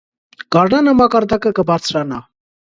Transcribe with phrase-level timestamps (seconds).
[0.55, 2.27] Գարնանը մակարդակը կը բարձրանայ։